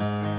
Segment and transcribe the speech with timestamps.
[0.00, 0.29] Thank you.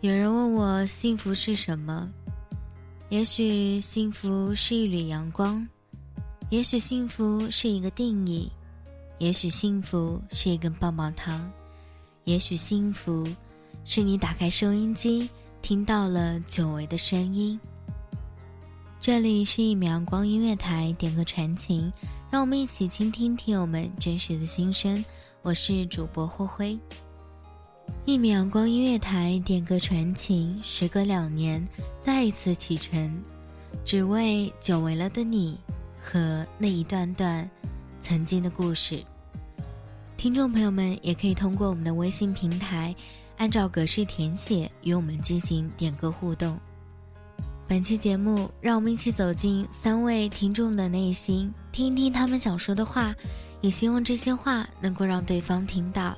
[0.00, 2.08] 有人问我幸福是什么？
[3.08, 5.66] 也许幸福是一缕阳光，
[6.50, 8.48] 也许幸福是一个定义，
[9.18, 11.50] 也许幸福是一根棒棒糖，
[12.22, 13.26] 也许幸福
[13.84, 15.28] 是你打开收音机
[15.62, 17.58] 听到了久违的声音。
[19.00, 21.92] 这里是一米阳光音乐台，点歌传情，
[22.30, 25.04] 让我们一起倾听听友们真实的心声。
[25.42, 26.78] 我是主播霍辉。
[28.04, 31.66] 一米阳光音乐台点歌传情，时隔两年
[32.00, 33.22] 再一次启程，
[33.84, 35.58] 只为久违了的你
[36.02, 37.48] 和那一段段
[38.00, 39.04] 曾经的故事。
[40.16, 42.94] 听众朋友们也可以通过我们的微信平台，
[43.36, 46.58] 按照格式填写与我们进行点歌互动。
[47.68, 53.14] 本期节目，让我们一起走进三位听众的内心，听一听他们想说的话，
[53.60, 56.16] 也希望这些话能够让对方听到。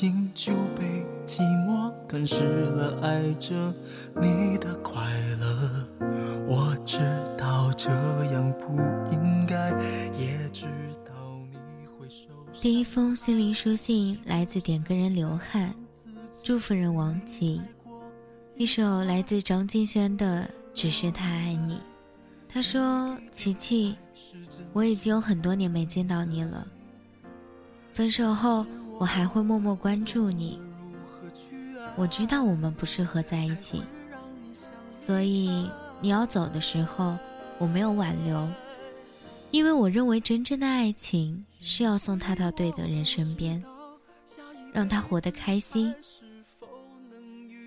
[0.00, 3.52] 心就被寂寞吞噬了，爱着
[4.18, 5.04] 你的快
[5.38, 5.86] 乐。
[6.48, 7.00] 我知
[7.36, 7.90] 道这
[8.32, 8.78] 样不
[9.12, 9.68] 应该，
[10.18, 10.64] 也知
[11.04, 11.12] 道
[11.50, 12.62] 你会受伤。
[12.62, 15.74] 第一封心灵书信来自点歌人刘汉，
[16.42, 17.60] 祝福人王琦。
[18.56, 21.74] 一首来自张敬轩的《只是太爱你》。
[22.48, 23.98] 他说：“琪琪，
[24.72, 26.66] 我已经有很多年没见到你了。
[27.92, 28.64] 分手后。”
[29.00, 30.60] 我还会默默关注你。
[31.96, 33.82] 我知道我们不适合在一起，
[34.90, 35.70] 所以
[36.02, 37.16] 你要走的时候，
[37.56, 38.46] 我没有挽留，
[39.52, 43.64] 因为我认为真正的爱情是要送他到对的人身边，
[44.70, 45.94] 让他活得开心。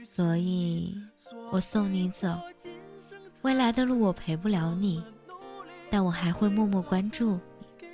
[0.06, 0.96] 所以，
[1.52, 2.28] 我送你走。
[3.42, 5.04] 未来的路我陪不了你，
[5.90, 7.40] 但我还会默默关注
[7.80, 7.90] 你。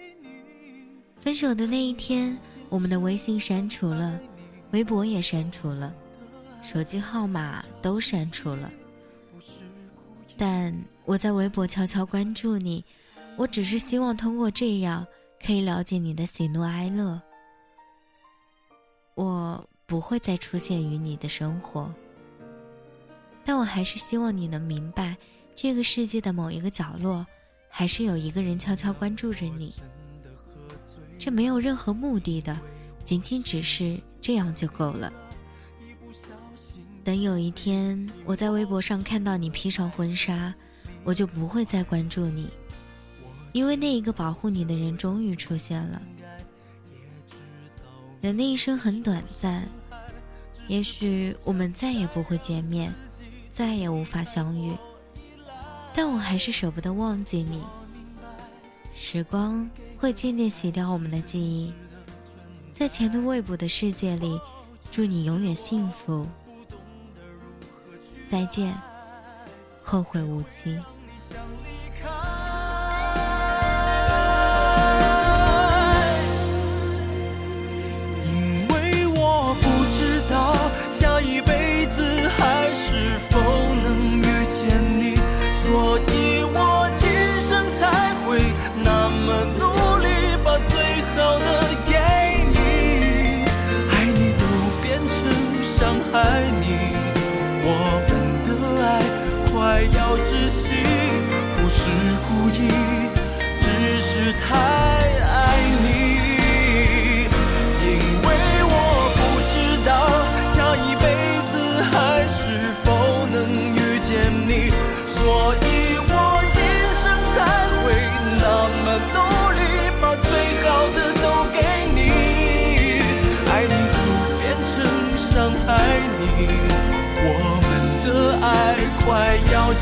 [1.21, 2.37] 分手的那一天。
[2.69, 4.19] 我们的微信删除了，
[4.71, 5.93] 微博也删除了，
[6.61, 8.71] 手机号码都删除了。
[10.37, 10.73] 但
[11.03, 12.85] 我在微博悄悄关注你，
[13.35, 15.05] 我只是希望通过这样
[15.45, 17.19] 可以了解你的喜怒哀乐。
[19.15, 21.91] 我不会再出现于你的生活，
[23.43, 25.17] 但我还是希望你能明白，
[25.55, 27.25] 这个世界的某一个角落，
[27.67, 29.73] 还是有一个人悄悄关注着你。
[31.19, 32.57] 这没有任何目的的，
[33.03, 35.11] 仅仅只是这样就够了。
[37.03, 40.53] 等有一天我在微博上看到你披上婚纱，
[41.03, 42.49] 我就不会再关注你，
[43.51, 46.01] 因为那一个保护你的人终于出现了。
[48.21, 49.67] 人的一生很短暂，
[50.67, 52.93] 也许我们再也不会见面，
[53.51, 54.73] 再也无法相遇，
[55.93, 57.61] 但我还是舍不得忘记你。
[59.01, 59.67] 时光
[59.97, 61.71] 会渐渐洗掉我们的记忆，
[62.73, 64.37] 在前途未卜的世界里，
[64.91, 66.27] 祝你永远幸福。
[68.29, 68.77] 再见，
[69.81, 70.77] 后会无期。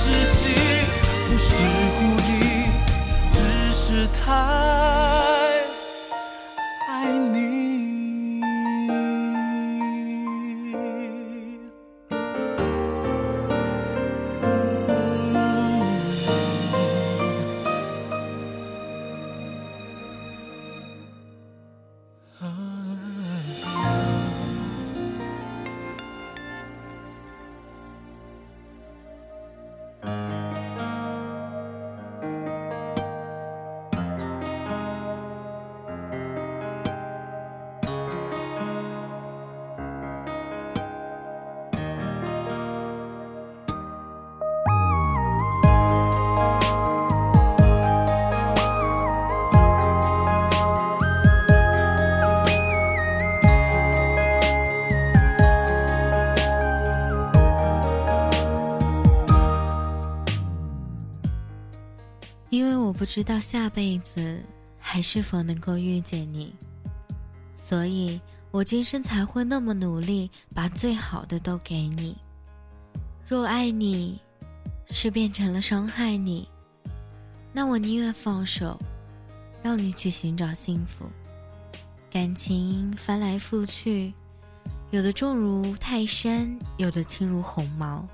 [0.08, 0.57] 窒息，
[63.08, 64.44] 知道下辈子
[64.78, 66.54] 还是否能够遇见你，
[67.56, 68.20] 所以
[68.52, 72.18] 我今生才会那么努力，把最好的都给你。
[73.26, 74.20] 若爱你
[74.90, 76.50] 是变成了伤害你，
[77.54, 78.78] 那我宁愿放手，
[79.64, 81.06] 让你去寻找幸福。
[82.12, 84.14] 感情翻来覆去，
[84.92, 88.06] 有的重如泰山，有的轻如鸿毛。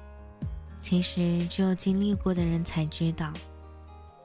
[0.77, 3.33] 其实只有经历过的人才知道。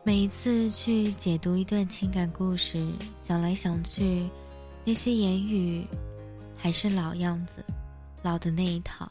[0.09, 2.83] 每一次去解读一段情感故事，
[3.23, 4.27] 想来想去，
[4.83, 5.87] 那些言语
[6.57, 7.63] 还是老样子，
[8.23, 9.07] 老的那一套。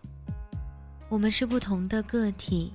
[1.08, 2.74] 我们是不同的个体，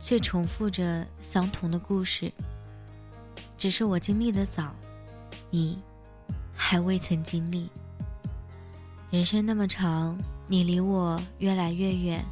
[0.00, 2.32] 却重复着相同的故事。
[3.56, 4.74] 只是我经历的早，
[5.50, 5.78] 你
[6.52, 7.70] 还未曾经历。
[9.08, 10.18] 人生那么长，
[10.48, 12.24] 你离我越来越远，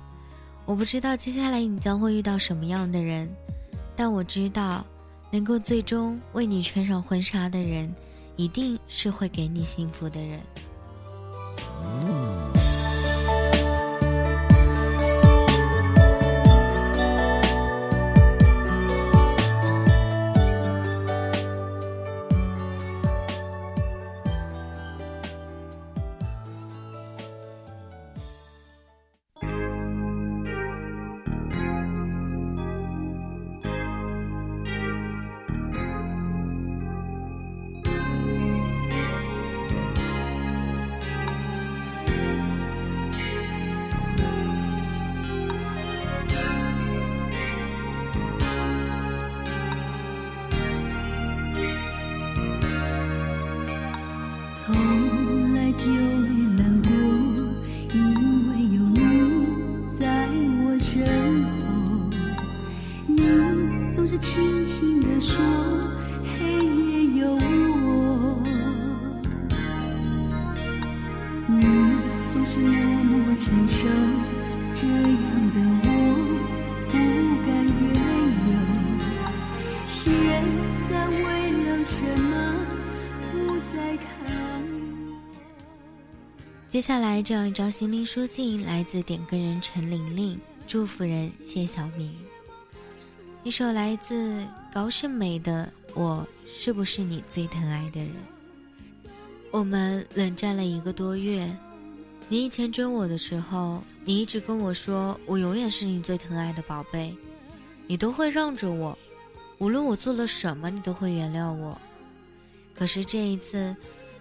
[0.65, 3.33] 我不知道接下来你将会遇到什么样的人。
[3.97, 4.85] 但我知道，
[5.31, 7.93] 能够最终为你穿上婚纱的人，
[8.37, 10.39] 一定是会给你幸福的人。
[79.87, 80.13] 现
[80.91, 82.67] 在为了什么
[83.31, 84.09] 不再看
[86.67, 92.13] 接下来这样一张心灵书信，来自点歌人陈玲玲，祝福人谢小明。
[93.45, 98.09] 一首来自高胜美的《我是不是你最疼爱的人》。
[99.53, 101.49] 我们冷战了一个多月，
[102.29, 107.15] 你以前追我的时候，你一直跟我说我永远是你最疼爱的宝贝，
[107.87, 108.99] 你都会让着我，
[109.59, 111.81] 无论我做了什么，你都会原谅我。
[112.75, 113.75] 可是这一次，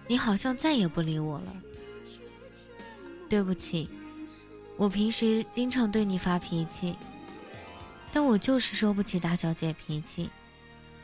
[0.06, 1.56] 你好像再也不理我了。
[3.28, 3.88] 对不起，
[4.76, 6.94] 我平时经常对你发脾气，
[8.12, 10.30] 但我就是收不起大小姐脾气。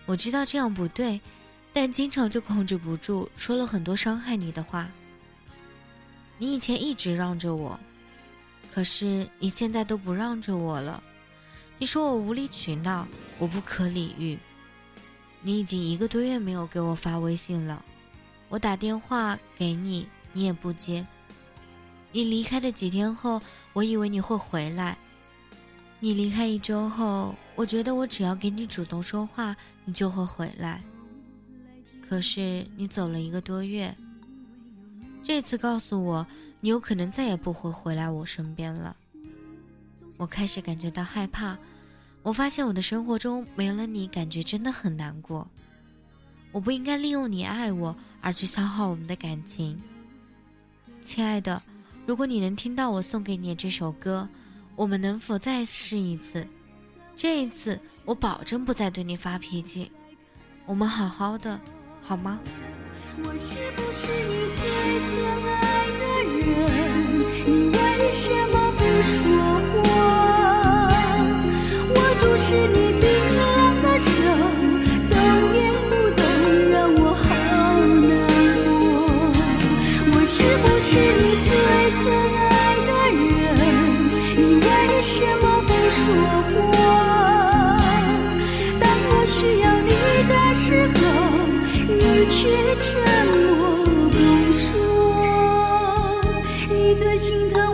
[0.07, 1.21] 我知道这样不对，
[1.73, 4.89] 但经常就控制不住，说了很多伤害你的话。
[6.39, 7.79] 你以前一直让着我，
[8.73, 11.03] 可是你现在都不让着我了。
[11.83, 13.09] 你说我无理取闹，
[13.41, 14.39] 我不可理喻。
[15.41, 17.85] 你已经一个多月没有给我发微信了，
[18.49, 21.05] 我打电话给你，你也不接。
[22.12, 24.97] 你离开的几天后，我以为你会回来。
[25.99, 30.81] 你离开一周后，我觉得我只要给你主动说话，你就会回来。
[32.09, 33.93] 可是你走了一个多月，
[35.21, 36.25] 这次告诉我
[36.61, 38.97] 你有可能再也不会回来我身边了。
[40.17, 41.59] 我开始感觉到害怕，
[42.23, 45.49] 我发现我的生活中没了你，感觉真的很难过。
[46.52, 49.81] 我不应该利用你爱我而去消耗我们的感情，
[51.02, 51.61] 亲爱的。
[52.07, 54.29] 如果你能听到我送给你这首歌，
[54.76, 56.47] 我们能否再试一次？
[57.17, 59.91] 这一次我保证不再对你发脾气，
[60.67, 61.59] 我们好好的，
[62.02, 62.38] 好吗？
[63.19, 64.64] 我是不是你最
[65.09, 65.12] 疼
[65.45, 65.61] 爱
[65.99, 66.02] 的
[66.38, 67.21] 人？
[67.47, 69.92] 你为什么不说话？
[72.33, 73.05] 我注视你冰
[73.37, 73.43] 冷
[73.83, 74.11] 的手，
[75.11, 75.15] 动
[75.53, 75.59] 也
[75.91, 76.25] 不动，
[76.71, 77.21] 让我好
[77.85, 78.11] 难
[78.65, 78.73] 过。
[80.15, 81.53] 我是不是你最
[81.93, 82.01] 疼
[82.41, 82.41] 爱
[82.89, 83.61] 的人？
[84.35, 84.67] 你为？
[85.03, 86.01] 什么不说
[86.73, 86.81] 话？
[88.81, 89.93] 当我需要你
[90.27, 91.01] 的时候，
[91.87, 92.39] 你却
[92.79, 92.89] 沉
[93.29, 94.17] 默不
[94.55, 94.65] 说。
[96.71, 97.72] 你最心疼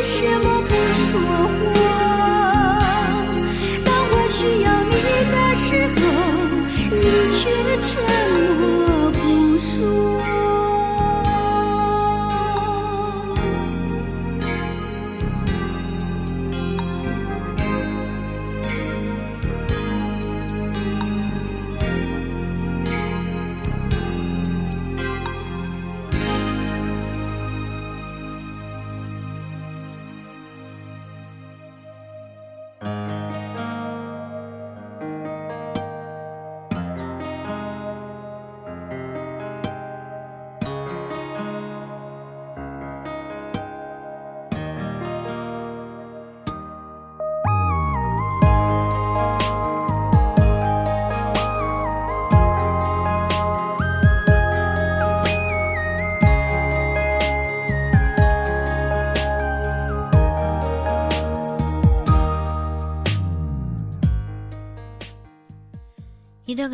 [0.00, 0.69] 为什么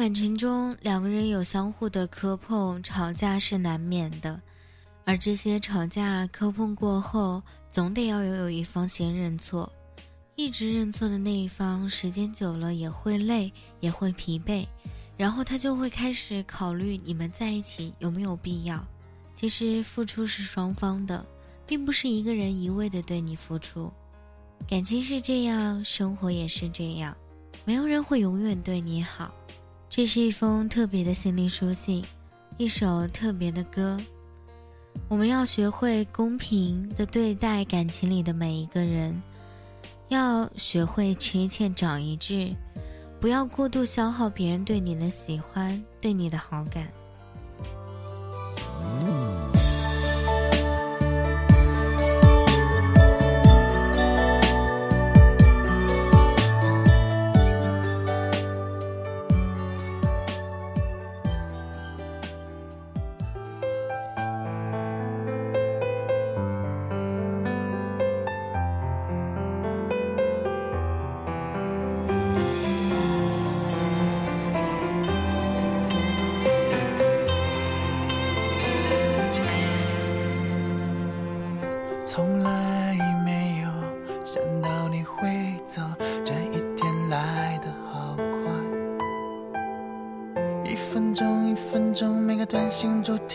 [0.07, 4.41] 感情中，两个人有相互的磕碰、吵架是难免的，
[5.05, 9.69] 而这些吵架、磕碰过后，总得要有一方先认错。
[10.37, 14.65] 一直认错的那一方，时间久了也会累，也会疲惫，
[15.17, 18.81] 然后他就会开始考虑你们在一起有没有必要。
[19.35, 21.27] 其实付出是双方的，
[21.67, 23.93] 并不是一个人一味的对你付出。
[24.69, 27.13] 感情是这样，生活也是这样，
[27.65, 29.35] 没有人会永远对你好。
[29.97, 32.05] 这是一封特别的心灵书信，
[32.59, 33.97] 一首特别的歌。
[35.09, 39.19] 我们要学会公平的对待感情里的每一个人，
[40.11, 42.55] 要学会吃一堑长一智，
[43.19, 46.87] 不要过度消耗别人对你的喜欢，对你的好感。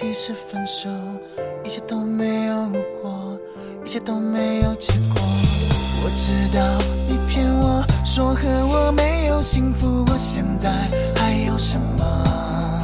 [0.01, 0.89] 题是分手，
[1.63, 3.38] 一切都没有如果，
[3.86, 5.22] 一切都没有结果。
[6.03, 6.60] 我知道
[7.08, 10.72] 你骗我说和我没有幸福，我现在
[11.15, 12.84] 还有什么？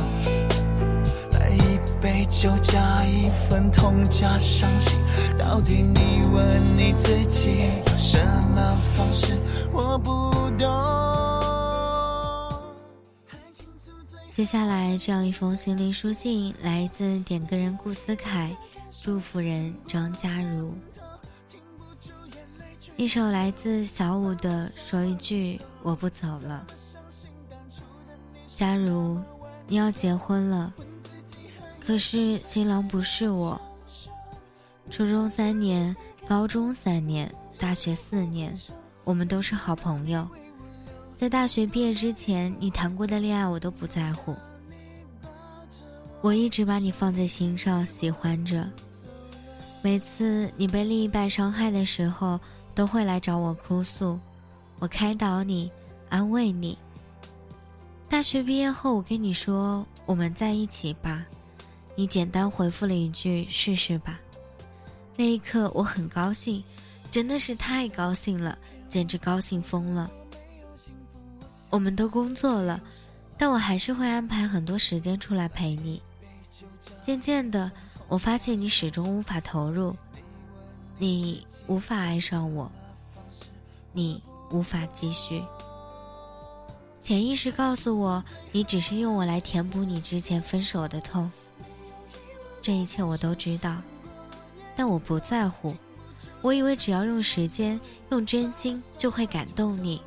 [1.31, 4.99] 来一杯酒加一份痛加伤心，
[5.39, 8.19] 到底你问你自己有什
[8.53, 9.33] 么方式？
[9.73, 11.46] 我不懂。
[14.37, 18.55] 接下来这样一封心灵书信，来自点歌人顾思凯，
[19.01, 20.71] 祝福人张佳如。
[22.97, 26.63] 一首来自小五的《说一句我不走了》。
[28.55, 29.19] 假如
[29.65, 30.71] 你要结婚了，
[31.79, 33.59] 可是新郎不是我。
[34.91, 35.95] 初中三年，
[36.27, 38.55] 高中三年，大学四年，
[39.03, 40.27] 我们都是好朋友。
[41.17, 44.35] 在大学毕业之前，你谈过的恋爱我都不在乎。
[46.21, 48.65] 我一直把你放在心上，喜欢着。
[49.81, 52.39] 每次你被另一半伤害的时候。
[52.77, 54.19] 都会来找我哭诉，
[54.77, 55.71] 我开导你，
[56.09, 56.77] 安慰你。
[58.07, 61.25] 大学毕业后，我跟你说我们在一起吧，
[61.95, 64.19] 你简单回复了一句试试吧。
[65.15, 66.63] 那一刻我很高兴，
[67.09, 68.55] 真的是太高兴了，
[68.91, 70.07] 简直高兴疯了。
[71.69, 72.81] 我们都工作了，
[73.37, 76.01] 但我还是会安排很多时间出来陪你。
[77.01, 77.71] 渐渐的，
[78.07, 79.95] 我发现你始终无法投入。
[80.97, 82.71] 你无法爱上我，
[83.93, 85.43] 你无法继续。
[86.99, 91.31] 潜意识告诉我，你只是用我来填补你之前分手的痛。
[92.61, 93.77] 这一切我都知道，
[94.75, 95.75] 但我不在乎。
[96.41, 100.01] 我以为只要用时间、用真心，就会感动你。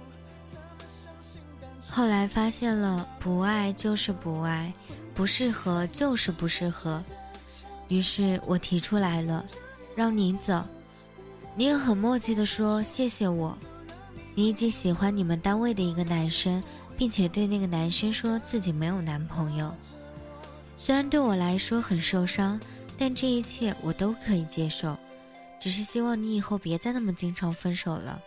[1.90, 4.72] 后来发现了，不爱就是不爱，
[5.12, 7.02] 不适合就是不适合。
[7.88, 9.44] 于是我提出来了，
[9.96, 10.64] 让你走。
[11.56, 13.58] 你也很默契地说：“谢谢我。”
[14.36, 16.62] 你已经喜欢你们单位的一个男生，
[16.96, 19.74] 并且对那个男生说自己没有男朋友。
[20.76, 22.58] 虽然对我来说很受伤，
[22.96, 24.96] 但这一切我都可以接受。
[25.58, 28.18] 只是希望你以后别再那么经常分手了，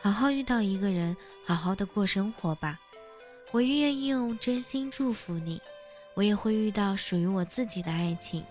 [0.00, 2.78] 好好遇到一个人，好好的过生活吧。
[3.54, 5.62] 我愿意用真心祝福你，
[6.14, 8.42] 我也会遇到属于我自己的爱情，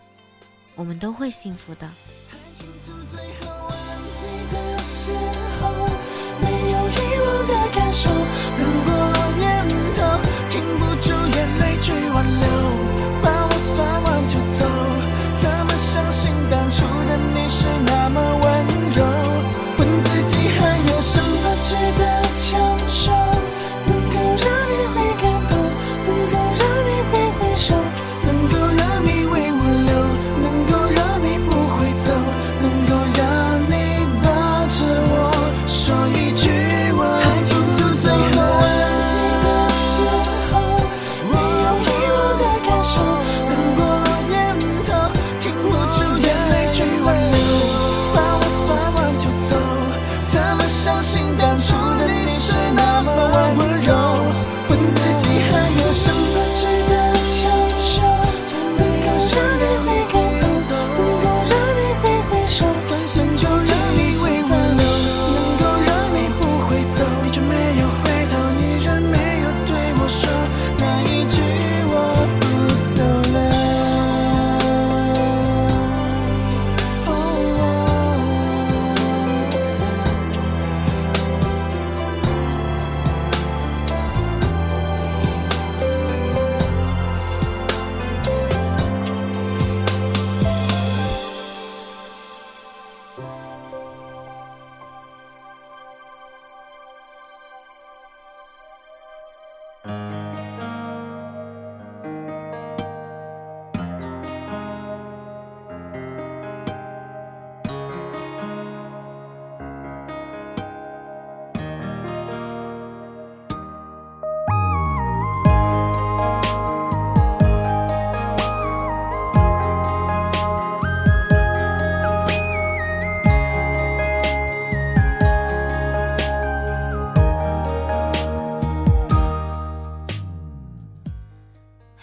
[0.75, 1.89] 我们都会幸福的。
[15.35, 18.52] 怎么相信当初的你是那么温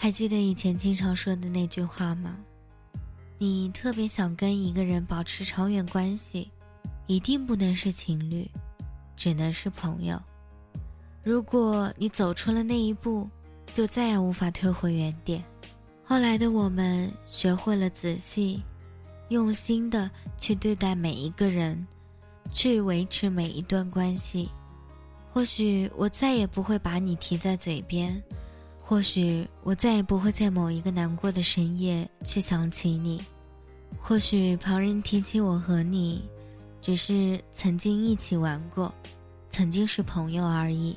[0.03, 2.35] 还记得以前经常说的那句话吗？
[3.37, 6.49] 你特别想跟一个人保持长远关系，
[7.05, 8.49] 一定不能是情侣，
[9.15, 10.19] 只能是朋友。
[11.21, 13.29] 如果你走出了那一步，
[13.75, 15.43] 就再也无法退回原点。
[16.03, 18.59] 后来的我们学会了仔细、
[19.29, 21.85] 用心的去对待每一个人，
[22.51, 24.49] 去维持每一段关系。
[25.31, 28.19] 或许我再也不会把你提在嘴边，
[28.91, 33.23] 或许我再也不会在某一个难过的深夜去想起你，
[34.01, 36.21] 或许旁人提起我和你，
[36.81, 38.93] 只是曾经一起玩过，
[39.49, 40.93] 曾经是朋友而已。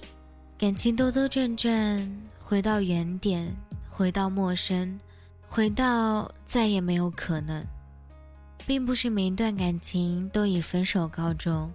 [0.58, 3.54] 感情兜兜转转，回到原点，
[3.88, 4.98] 回到陌生，
[5.46, 7.64] 回到再也没有可能，
[8.66, 11.72] 并不是每一段感情都以分手告终。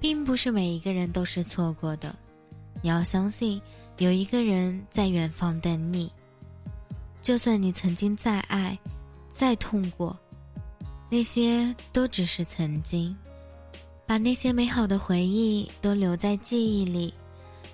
[0.00, 2.16] 并不是每一个人都是错过的，
[2.80, 3.60] 你要相信
[4.02, 6.10] 有一个人在远方等你。
[7.22, 8.76] 就算你曾经再爱，
[9.30, 10.18] 再痛过，
[11.08, 13.16] 那些都只是曾经。
[14.04, 17.14] 把那些美好的回忆都留在记忆里，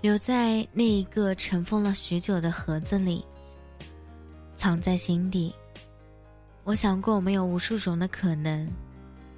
[0.03, 3.25] 留在那一个尘封了许久的盒子里，
[4.55, 5.55] 藏在心底。
[6.65, 8.69] 我想过，我们有无数种的可能。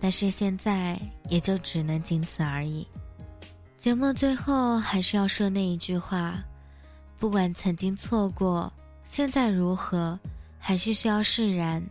[0.00, 2.84] 但是现在也就只能仅此而已。
[3.78, 6.42] 节目最后还是要说那一句话：
[7.20, 8.72] 不管曾经错过，
[9.04, 10.18] 现在如何，
[10.58, 11.84] 还是需要释然。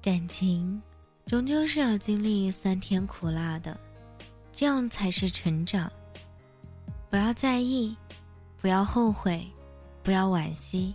[0.00, 0.82] 感情
[1.26, 3.78] 终究是要经历酸甜苦辣的，
[4.50, 5.92] 这样才是成长。
[7.10, 7.94] 不要在意，
[8.58, 9.46] 不要后悔，
[10.02, 10.94] 不要惋惜。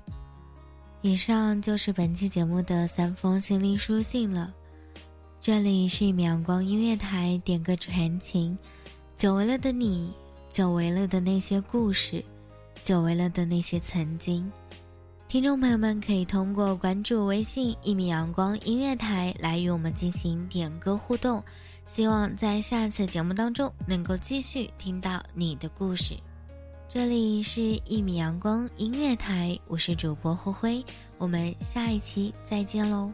[1.04, 4.52] 以上就是本期节目的三封心灵书信了。
[5.39, 8.58] 这里是一米阳光音乐台，点歌传情，
[9.15, 10.12] 久违了的你，
[10.50, 12.26] 久违了的那些故事，
[12.88, 14.50] 久违了的那些曾经。
[15.28, 21.43] 听众朋友们可以通过关注微信“一米阳光音乐台”来与我们进行点歌互动。
[21.86, 26.15] 希望在下次节目当中能够继续听到你的故事。
[26.88, 30.86] 这里是一米阳光音乐台，我是主播灰灰，
[31.17, 33.12] 我们下一期再见喽。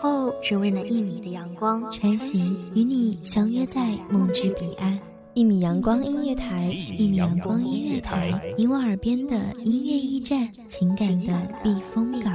[0.00, 4.98] 候只为那一米的阳光，穿行与你相约在梦之彼岸。
[5.34, 12.34] 一米阳光音乐台，一米阳光音乐台，你我耳边的音乐驿站，情感的避风港。